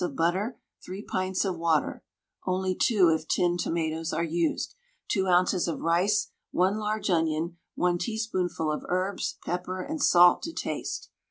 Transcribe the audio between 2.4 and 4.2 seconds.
(only 2 if tinned tomatoes